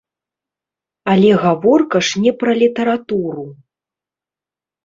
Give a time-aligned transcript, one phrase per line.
[1.11, 3.45] Але гаворка ж не пра літаратуру.